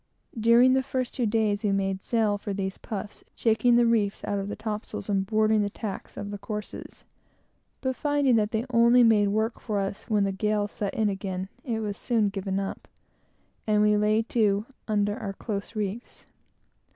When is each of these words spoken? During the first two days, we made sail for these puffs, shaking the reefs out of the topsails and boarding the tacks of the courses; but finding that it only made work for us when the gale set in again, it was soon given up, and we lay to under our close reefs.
During 0.39 0.73
the 0.73 0.81
first 0.81 1.13
two 1.13 1.27
days, 1.27 1.63
we 1.63 1.71
made 1.71 2.01
sail 2.01 2.39
for 2.39 2.55
these 2.55 2.79
puffs, 2.79 3.23
shaking 3.35 3.75
the 3.75 3.85
reefs 3.85 4.23
out 4.23 4.39
of 4.39 4.47
the 4.47 4.55
topsails 4.55 5.09
and 5.09 5.27
boarding 5.27 5.61
the 5.61 5.69
tacks 5.69 6.17
of 6.17 6.31
the 6.31 6.39
courses; 6.39 7.03
but 7.81 7.95
finding 7.95 8.35
that 8.37 8.55
it 8.55 8.65
only 8.71 9.03
made 9.03 9.27
work 9.27 9.59
for 9.59 9.79
us 9.79 10.05
when 10.09 10.23
the 10.23 10.31
gale 10.31 10.67
set 10.67 10.95
in 10.95 11.07
again, 11.07 11.49
it 11.63 11.81
was 11.81 11.97
soon 11.97 12.29
given 12.29 12.59
up, 12.59 12.87
and 13.67 13.83
we 13.83 13.95
lay 13.95 14.23
to 14.23 14.65
under 14.87 15.15
our 15.19 15.33
close 15.33 15.75
reefs. 15.75 16.25